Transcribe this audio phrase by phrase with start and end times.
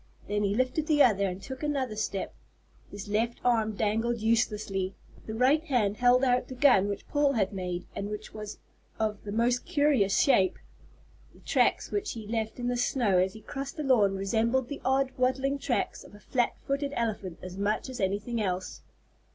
[0.27, 2.33] Then he lifted the other and took another step.
[2.89, 4.95] His left arm dangled uselessly;
[5.27, 8.57] the right hand held out the gun which Paul had made, and which was
[8.97, 10.57] of the most curious shape.
[11.35, 14.81] The tracks which he left in the snow as he crossed the lawn resembled the
[14.83, 18.81] odd, waddling tracks of a flat footed elephant as much as anything else.